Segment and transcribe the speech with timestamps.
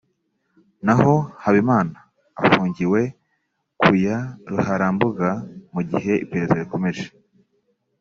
[0.85, 1.13] naho
[1.43, 1.97] Habimana
[2.45, 3.01] afungiwe
[3.81, 4.17] ku ya
[4.51, 5.29] Ruharambuga
[5.73, 7.05] mu gihe iperereza rikomeje